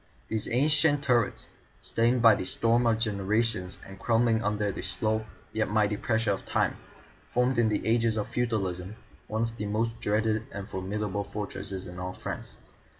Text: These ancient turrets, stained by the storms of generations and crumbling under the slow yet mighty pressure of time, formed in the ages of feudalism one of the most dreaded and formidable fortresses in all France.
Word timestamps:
These 0.29 0.49
ancient 0.49 1.03
turrets, 1.03 1.49
stained 1.83 2.23
by 2.23 2.33
the 2.33 2.43
storms 2.43 2.87
of 2.87 2.97
generations 2.97 3.77
and 3.85 3.99
crumbling 3.99 4.43
under 4.43 4.71
the 4.71 4.81
slow 4.81 5.25
yet 5.53 5.69
mighty 5.69 5.95
pressure 5.95 6.31
of 6.31 6.43
time, 6.43 6.77
formed 7.27 7.59
in 7.59 7.69
the 7.69 7.85
ages 7.85 8.17
of 8.17 8.27
feudalism 8.27 8.95
one 9.27 9.43
of 9.43 9.57
the 9.57 9.67
most 9.67 9.99
dreaded 9.99 10.47
and 10.51 10.67
formidable 10.67 11.23
fortresses 11.23 11.85
in 11.85 11.99
all 11.99 12.13
France. 12.13 12.57